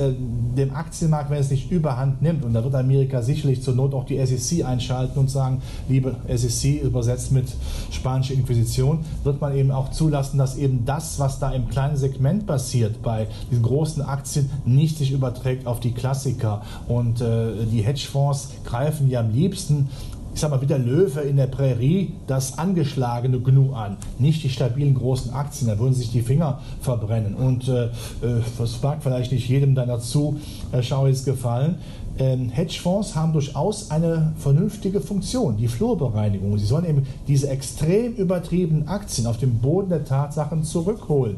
[0.57, 3.93] dem Aktien Aktienmarkt, wenn es nicht überhand nimmt, und da wird Amerika sicherlich zur Not
[3.93, 7.47] auch die SEC einschalten und sagen, liebe SEC, übersetzt mit
[7.91, 12.47] spanische Inquisition, wird man eben auch zulassen, dass eben das, was da im kleinen Segment
[12.47, 16.63] passiert, bei diesen großen Aktien, nicht sich überträgt auf die Klassiker.
[16.87, 19.89] Und äh, die Hedgefonds greifen ja am liebsten
[20.35, 24.49] ich sag mal, wie der Löwe in der Prärie das angeschlagene Gnu an, nicht die
[24.49, 27.35] stabilen großen Aktien, da würden sich die Finger verbrennen.
[27.35, 27.91] Und äh, äh
[28.59, 31.77] das mag vielleicht nicht jedem deiner Zuschauer jetzt gefallen
[32.19, 36.59] Hedgefonds haben durchaus eine vernünftige Funktion, die Flurbereinigung.
[36.59, 41.37] Sie sollen eben diese extrem übertriebenen Aktien auf den Boden der Tatsachen zurückholen.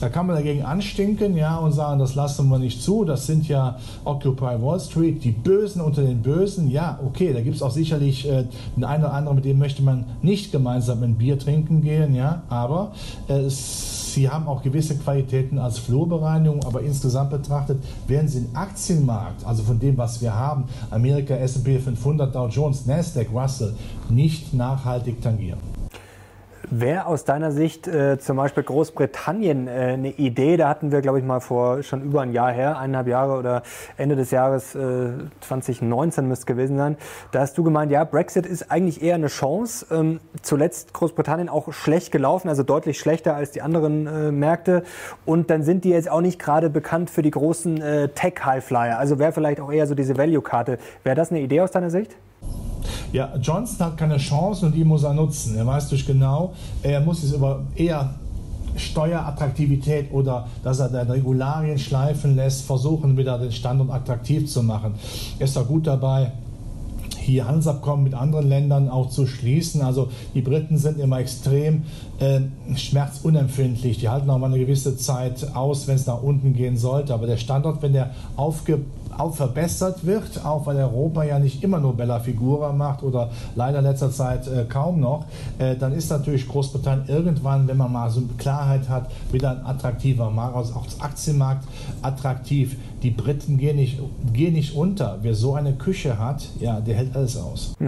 [0.00, 3.04] Da kann man dagegen anstinken ja, und sagen, das lassen wir nicht zu.
[3.04, 6.70] Das sind ja Occupy Wall Street, die Bösen unter den Bösen.
[6.70, 9.82] Ja, okay, da gibt es auch sicherlich äh, den einen oder anderen, mit dem möchte
[9.82, 12.14] man nicht gemeinsam ein Bier trinken gehen.
[12.14, 12.92] Ja, aber
[13.28, 18.56] äh, es Sie haben auch gewisse Qualitäten als Flurbereinigung, aber insgesamt betrachtet werden Sie den
[18.56, 23.74] Aktienmarkt, also von dem, was wir haben, Amerika, S&P 500, Dow Jones, Nasdaq, Russell,
[24.08, 25.75] nicht nachhaltig tangieren.
[26.68, 30.56] Wäre aus deiner Sicht äh, zum Beispiel Großbritannien äh, eine Idee?
[30.56, 33.62] Da hatten wir, glaube ich, mal vor schon über ein Jahr her, eineinhalb Jahre oder
[33.96, 35.10] Ende des Jahres äh,
[35.42, 36.96] 2019 müsste gewesen sein.
[37.30, 39.86] Da hast du gemeint, ja, Brexit ist eigentlich eher eine Chance.
[39.92, 44.82] Ähm, zuletzt Großbritannien auch schlecht gelaufen, also deutlich schlechter als die anderen äh, Märkte.
[45.24, 48.98] Und dann sind die jetzt auch nicht gerade bekannt für die großen äh, Tech-Highflyer.
[48.98, 50.78] Also wäre vielleicht auch eher so diese Value-Karte.
[51.04, 52.16] Wäre das eine Idee aus deiner Sicht?
[53.12, 55.56] Ja, Johnson hat keine Chance und die muss er nutzen.
[55.56, 58.14] Er weiß durch genau, er muss es über eher
[58.76, 64.94] Steuerattraktivität oder dass er die Regularien schleifen lässt, versuchen wieder den Standort attraktiv zu machen.
[65.38, 66.32] Er ist da gut dabei
[67.26, 69.82] hier Handelsabkommen mit anderen Ländern auch zu schließen.
[69.82, 71.82] Also die Briten sind immer extrem
[72.20, 72.40] äh,
[72.76, 73.98] schmerzunempfindlich.
[73.98, 77.12] Die halten auch mal eine gewisse Zeit aus, wenn es nach unten gehen sollte.
[77.12, 78.80] Aber der Standort, wenn der aufge
[79.18, 83.78] auch verbessert wird, auch weil Europa ja nicht immer nur Bella Figura macht oder leider
[83.78, 85.24] in letzter Zeit äh, kaum noch,
[85.58, 90.30] äh, dann ist natürlich Großbritannien irgendwann, wenn man mal so Klarheit hat, wieder ein attraktiver
[90.30, 91.64] Markt, also auch das Aktienmarkt
[92.02, 92.76] attraktiv.
[93.02, 94.00] Die Briten gehen nicht,
[94.32, 95.18] gehen nicht unter.
[95.22, 97.74] Wer so eine Küche hat, ja, der hält alles aus.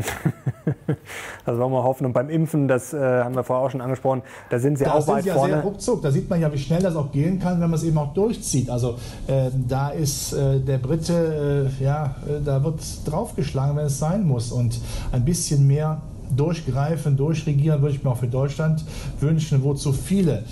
[1.46, 2.06] das wollen wir hoffen.
[2.06, 4.92] Und beim Impfen, das äh, haben wir vorher auch schon angesprochen, da sind sie da
[4.92, 5.54] auch sind weit ja vorne.
[5.54, 6.02] Sehr ruckzuck.
[6.02, 8.12] Da sieht man ja, wie schnell das auch gehen kann, wenn man es eben auch
[8.12, 8.68] durchzieht.
[8.68, 13.98] Also äh, da ist äh, der Brite, äh, ja, äh, da wird draufgeschlagen, wenn es
[13.98, 14.52] sein muss.
[14.52, 14.78] Und
[15.12, 16.02] ein bisschen mehr
[16.36, 18.84] durchgreifen, durchregieren würde ich mir auch für Deutschland
[19.20, 20.44] wünschen, wo zu viele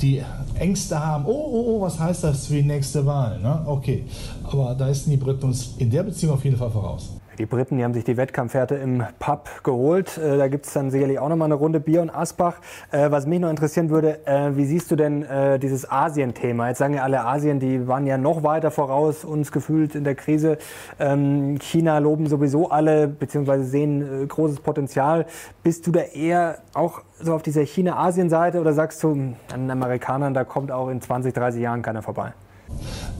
[0.00, 0.22] die
[0.60, 3.38] Ängste haben, oh, oh, oh, was heißt das für die nächste Wahl?
[3.40, 3.62] Ne?
[3.66, 4.04] Okay,
[4.44, 7.15] aber da ist die Briten uns in der Beziehung auf jeden Fall voraus.
[7.38, 10.16] Die Briten, die haben sich die Wettkampfwerte im Pub geholt.
[10.16, 12.60] Äh, da gibt es dann sicherlich auch noch mal eine Runde Bier und Asbach.
[12.90, 15.26] Äh, was mich noch interessieren würde, äh, wie siehst du denn
[15.60, 16.68] dieses Asien-Thema?
[16.68, 20.14] Jetzt sagen ja alle Asien, die waren ja noch weiter voraus, uns gefühlt in der
[20.14, 20.58] Krise.
[20.98, 25.26] Ähm, China loben sowieso alle, beziehungsweise sehen großes Potenzial.
[25.62, 29.70] Bist du da eher auch so auf dieser China-Asien-Seite oder sagst du, hm, an den
[29.70, 32.32] Amerikanern, da kommt auch in 20, 30 Jahren keiner vorbei?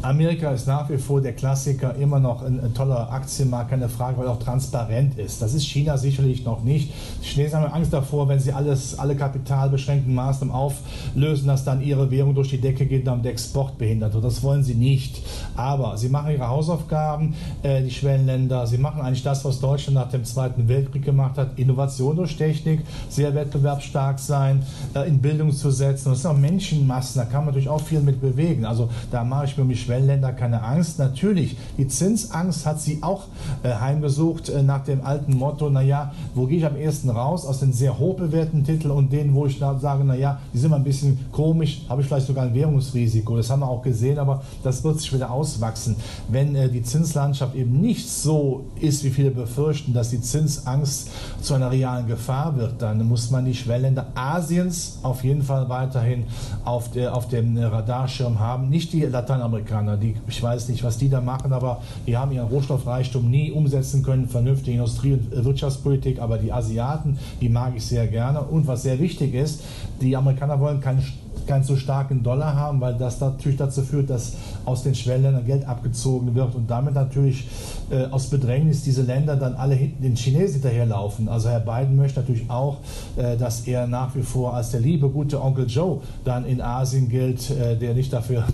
[0.06, 4.18] Amerika ist nach wie vor der Klassiker, immer noch ein, ein, toller Aktienmarkt, keine Frage,
[4.18, 5.42] weil er auch transparent ist.
[5.42, 6.92] Das ist China sicherlich noch nicht.
[7.22, 12.08] Die Chinesen haben Angst davor, wenn sie alles, alle kapitalbeschränkten Maßnahmen auflösen, dass dann ihre
[12.12, 14.24] Währung durch die Decke geht und der Export behindert wird.
[14.24, 15.22] Das wollen sie nicht.
[15.56, 18.64] Aber sie machen ihre Hausaufgaben, äh, die Schwellenländer.
[18.68, 21.58] Sie machen eigentlich das, was Deutschland nach dem Zweiten Weltkrieg gemacht hat.
[21.58, 24.62] Innovation durch Technik, sehr wettbewerbsstark sein,
[24.94, 26.10] äh, in Bildung zu setzen.
[26.10, 28.64] Das sind auch Menschenmassen, da kann man natürlich auch viel mit bewegen.
[28.64, 30.98] Also da mache ich mir um die Schwellen Schwellenländer keine Angst.
[30.98, 33.24] Natürlich, die Zinsangst hat sie auch
[33.62, 37.46] äh, heimgesucht äh, nach dem alten Motto, naja, wo gehe ich am ehesten raus?
[37.46, 40.84] Aus den sehr hochbewerteten Titeln und denen, wo ich sage, naja, die sind mal ein
[40.84, 43.36] bisschen komisch, habe ich vielleicht sogar ein Währungsrisiko.
[43.36, 45.96] Das haben wir auch gesehen, aber das wird sich wieder auswachsen.
[46.28, 51.08] Wenn äh, die Zinslandschaft eben nicht so ist, wie viele befürchten, dass die Zinsangst
[51.40, 56.24] zu einer realen Gefahr wird, dann muss man die Schwellenländer Asiens auf jeden Fall weiterhin
[56.64, 58.68] auf, der, auf dem Radarschirm haben.
[58.68, 62.48] Nicht die Lateinamerikaner, die, ich weiß nicht, was die da machen, aber die haben ihren
[62.48, 68.06] Rohstoffreichtum nie umsetzen können, vernünftige Industrie- und Wirtschaftspolitik, aber die Asiaten, die mag ich sehr
[68.06, 68.40] gerne.
[68.40, 69.62] Und was sehr wichtig ist,
[70.00, 71.02] die Amerikaner wollen keinen
[71.46, 74.34] keinen so starken Dollar haben, weil das natürlich dazu führt, dass
[74.64, 77.48] aus den Schwellenländern Geld abgezogen wird und damit natürlich
[77.90, 81.28] äh, aus Bedrängnis diese Länder dann alle hinten den Chinesen hinterherlaufen.
[81.28, 82.78] Also Herr Biden möchte natürlich auch,
[83.16, 87.08] äh, dass er nach wie vor als der liebe, gute Onkel Joe dann in Asien
[87.08, 88.44] gilt, äh, der nicht dafür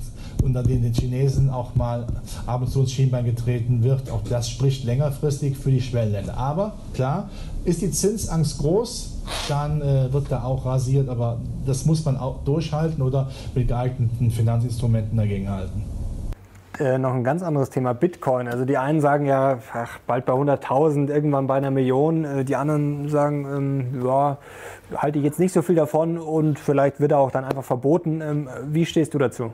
[0.42, 2.06] unter den, den Chinesen auch mal
[2.46, 4.10] ab und zu ins Schienbein getreten wird.
[4.10, 6.36] Auch das spricht längerfristig für die Schwellenländer.
[6.36, 7.30] Aber klar,
[7.64, 9.12] ist die Zinsangst groß,
[9.48, 14.30] dann äh, wird da auch rasiert, aber das muss man auch durchhalten oder mit geeigneten
[14.30, 15.84] Finanzinstrumenten dagegen halten.
[16.78, 18.48] Äh, noch ein ganz anderes Thema, Bitcoin.
[18.48, 22.24] Also die einen sagen ja, ach, bald bei 100.000, irgendwann bei einer Million.
[22.24, 23.46] Äh, die anderen sagen,
[23.94, 24.38] ähm, ja,
[24.96, 28.20] halte ich jetzt nicht so viel davon und vielleicht wird er auch dann einfach verboten.
[28.22, 29.52] Ähm, wie stehst du dazu?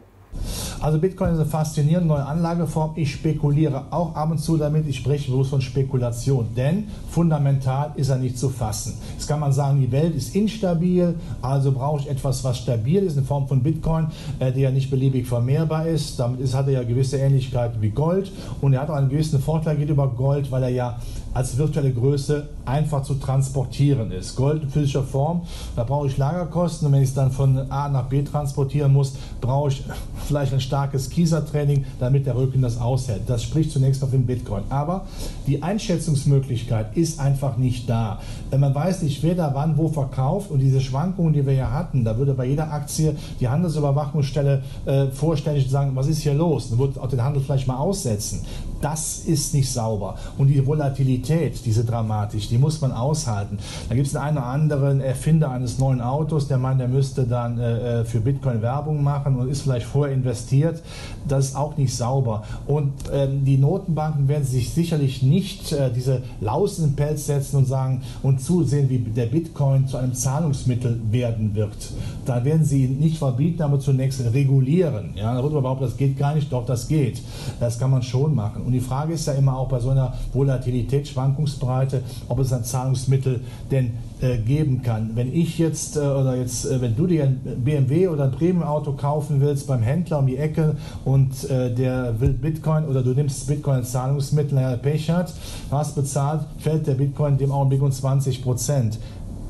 [0.80, 2.92] Also Bitcoin ist eine faszinierende neue Anlageform.
[2.94, 4.86] Ich spekuliere auch ab und zu damit.
[4.86, 8.94] Ich spreche bloß von Spekulation, denn fundamental ist er nicht zu fassen.
[9.14, 13.16] Jetzt kann man sagen, die Welt ist instabil, also brauche ich etwas, was stabil ist,
[13.16, 14.06] in Form von Bitcoin,
[14.38, 16.20] äh, der ja nicht beliebig vermehrbar ist.
[16.20, 19.40] Damit ist, hat er ja gewisse Ähnlichkeiten wie Gold und er hat auch einen gewissen
[19.40, 20.98] Vorteil gegenüber Gold, weil er ja
[21.38, 24.34] als virtuelle Größe einfach zu transportieren ist.
[24.34, 25.42] Gold in physischer Form,
[25.76, 29.14] da brauche ich Lagerkosten und wenn ich es dann von A nach B transportieren muss,
[29.40, 29.84] brauche ich
[30.26, 33.22] vielleicht ein starkes Kiesertraining, damit der Rücken das aushält.
[33.28, 34.64] Das spricht zunächst auf den Bitcoin.
[34.68, 35.06] Aber
[35.46, 38.18] die Einschätzungsmöglichkeit ist einfach nicht da.
[38.50, 41.70] Wenn man weiß nicht, wer da wann wo verkauft und diese Schwankungen, die wir ja
[41.70, 46.70] hatten, da würde bei jeder Aktie die Handelsüberwachungsstelle äh, vorständig sagen, was ist hier los?
[46.70, 48.44] Dann würde auch den Handel vielleicht mal aussetzen.
[48.80, 50.16] Das ist nicht sauber.
[50.36, 51.27] Und die Volatilität,
[51.64, 53.58] diese Dramatik, die muss man aushalten.
[53.88, 57.58] Da gibt es einen oder anderen Erfinder eines neuen Autos, der meint, der müsste dann
[57.58, 60.82] äh, äh, für Bitcoin Werbung machen und ist vielleicht vorher investiert.
[61.26, 62.44] Das ist auch nicht sauber.
[62.66, 67.56] Und ähm, die Notenbanken werden sich sicherlich nicht äh, diese Laus in den Pelz setzen
[67.56, 71.92] und sagen und zusehen, wie der Bitcoin zu einem Zahlungsmittel werden wird.
[72.24, 75.10] Da werden sie ihn nicht verbieten, aber zunächst regulieren.
[75.14, 76.52] Ja, da behaupten, das geht gar nicht.
[76.52, 77.22] Doch, das geht.
[77.60, 78.62] Das kann man schon machen.
[78.62, 82.64] Und die Frage ist ja immer auch bei so einer Volatilität, Schwankungsbreite, ob es ein
[82.64, 83.40] Zahlungsmittel
[83.70, 85.12] denn äh, geben kann.
[85.14, 88.92] Wenn ich jetzt äh, oder jetzt, äh, wenn du dir ein BMW oder ein Premium-Auto
[88.92, 93.76] kaufen willst beim Händler um die Ecke und der will Bitcoin oder du nimmst Bitcoin
[93.76, 95.32] als Zahlungsmittel, er Pech hat,
[95.70, 98.98] hast bezahlt, fällt der Bitcoin in dem Augenblick um 20 Prozent.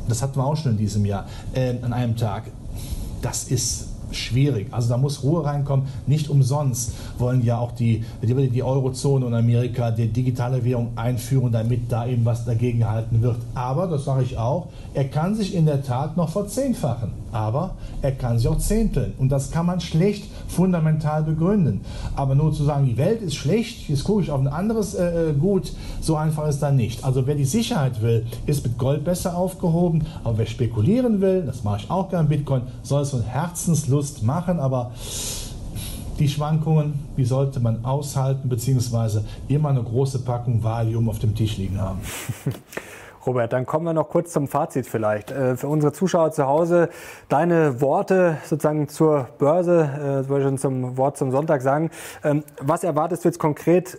[0.09, 2.45] Das hatten wir auch schon in diesem Jahr äh, an einem Tag.
[3.23, 4.69] Das ist schwierig.
[4.71, 5.87] Also da muss Ruhe reinkommen.
[6.07, 11.53] Nicht umsonst wollen ja auch die, die, die Eurozone und Amerika die digitale Währung einführen,
[11.53, 13.37] damit da eben was dagegen gehalten wird.
[13.55, 17.11] Aber, das sage ich auch, er kann sich in der Tat noch verzehnfachen.
[17.33, 19.13] Aber er kann sich auch zehnteln.
[19.19, 21.81] Und das kann man schlecht fundamental begründen.
[22.17, 25.31] Aber nur zu sagen, die Welt ist schlecht, jetzt gucke ich auf ein anderes äh,
[25.31, 27.05] äh Gut, so einfach ist dann nicht.
[27.05, 30.07] Also wer die Sicherheit will, ist mit Gold besser aufgehoben.
[30.25, 34.59] Aber wer spekulieren will, das mache ich auch gerne Bitcoin, soll es von Herzenslust machen.
[34.59, 34.93] Aber
[36.19, 41.57] die Schwankungen, die sollte man aushalten, beziehungsweise immer eine große Packung Valium auf dem Tisch
[41.57, 42.01] liegen haben.
[43.29, 45.31] Robert, dann kommen wir noch kurz zum Fazit vielleicht.
[45.31, 46.89] Äh, für unsere Zuschauer zu Hause,
[47.29, 51.91] deine Worte sozusagen zur Börse, äh, wollte ich schon zum Wort zum Sonntag sagen.
[52.25, 53.99] Ähm, was erwartest du jetzt konkret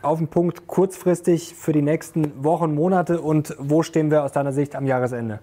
[0.00, 4.52] auf den Punkt kurzfristig für die nächsten Wochen, Monate und wo stehen wir aus deiner
[4.52, 5.40] Sicht am Jahresende?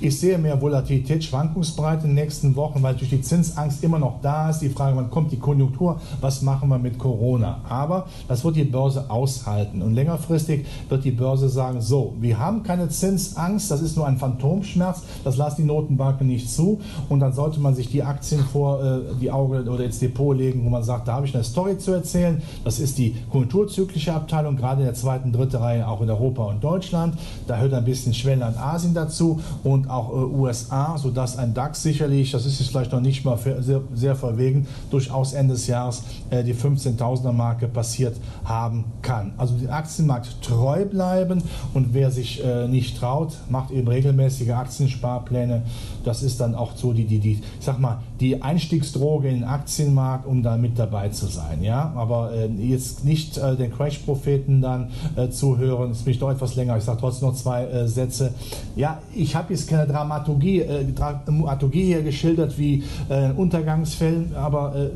[0.00, 4.20] Ich sehe mehr Volatilität, Schwankungsbreite in den nächsten Wochen, weil durch die Zinsangst immer noch
[4.22, 4.60] da ist.
[4.60, 6.00] Die Frage, wann kommt die Konjunktur?
[6.20, 7.62] Was machen wir mit Corona?
[7.68, 9.82] Aber das wird die Börse aushalten.
[9.82, 14.18] Und längerfristig wird die Börse sagen, so, wir haben keine Zinsangst, das ist nur ein
[14.18, 16.80] Phantomschmerz, das lassen die Notenbanken nicht zu.
[17.08, 20.64] Und dann sollte man sich die Aktien vor äh, die Augen oder ins Depot legen,
[20.64, 22.40] wo man sagt, da habe ich eine Story zu erzählen.
[22.62, 26.62] Das ist die konjunkturzyklische Abteilung, gerade in der zweiten, dritten Reihe, auch in Europa und
[26.62, 27.18] Deutschland.
[27.48, 32.32] Da hört ein bisschen Schwellenland Asien dazu und auch äh, USA, sodass ein DAX sicherlich,
[32.32, 36.44] das ist jetzt vielleicht noch nicht mal sehr, sehr verwegen, durchaus Ende des Jahres äh,
[36.44, 39.32] die 15.000er Marke passiert haben kann.
[39.36, 41.42] Also den Aktienmarkt treu bleiben
[41.74, 45.62] und wer sich äh, nicht traut, macht eben regelmäßige Aktiensparpläne.
[46.04, 49.44] Das ist dann auch so die, die, die, ich sag mal, die Einstiegsdroge in den
[49.44, 51.62] Aktienmarkt, um da mit dabei zu sein.
[51.62, 51.92] Ja?
[51.96, 56.76] Aber äh, jetzt nicht äh, den Crash-Propheten dann äh, zuhören, ist mich doch etwas länger.
[56.76, 58.32] Ich sage trotzdem noch zwei äh, Sätze.
[58.76, 64.90] Ja, ich habe jetzt keine Dramaturgie, äh, Dramaturgie hier geschildert wie äh, Untergangsfällen, aber äh,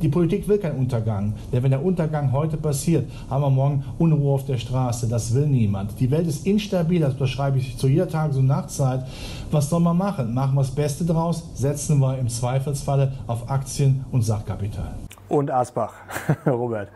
[0.00, 1.34] die Politik will keinen Untergang.
[1.52, 5.08] Denn wenn der Untergang heute passiert, haben wir morgen Unruhe auf der Straße.
[5.08, 5.98] Das will niemand.
[6.00, 9.04] Die Welt ist instabil, das beschreibe ich zu jeder Tages- und Nachtzeit.
[9.50, 10.34] Was soll man machen?
[10.34, 14.94] Machen wir das Beste draus, setzen wir im Zweifelsfalle auf Aktien und Sachkapital.
[15.28, 15.94] Und Asbach,
[16.46, 16.88] Robert.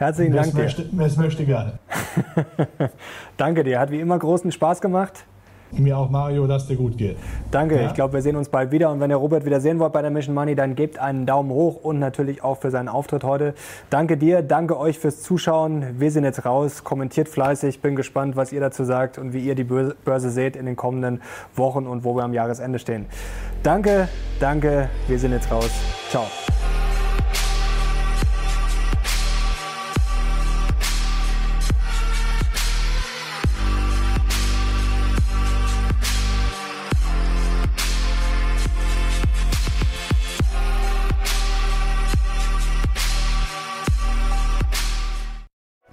[0.00, 0.62] Herzlichen Dank dir.
[0.62, 1.72] Möchte, das möchte gerne.
[3.36, 3.78] Danke dir.
[3.78, 5.26] Hat wie immer großen Spaß gemacht.
[5.72, 7.16] Mir auch, Mario, dass dir gut geht.
[7.50, 7.86] Danke, ja.
[7.86, 8.90] ich glaube, wir sehen uns bald wieder.
[8.90, 11.50] Und wenn ihr Robert wieder sehen wollt bei der Mission Money, dann gebt einen Daumen
[11.50, 13.54] hoch und natürlich auch für seinen Auftritt heute.
[13.88, 15.98] Danke dir, danke euch fürs Zuschauen.
[15.98, 16.82] Wir sind jetzt raus.
[16.84, 17.80] Kommentiert fleißig.
[17.80, 21.22] Bin gespannt, was ihr dazu sagt und wie ihr die Börse seht in den kommenden
[21.54, 23.06] Wochen und wo wir am Jahresende stehen.
[23.62, 24.08] Danke,
[24.40, 24.88] danke.
[25.06, 25.70] Wir sind jetzt raus.
[26.10, 26.26] Ciao.